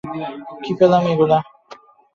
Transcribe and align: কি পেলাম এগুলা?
কি 0.63 0.71
পেলাম 0.79 1.03
এগুলা? 1.11 1.37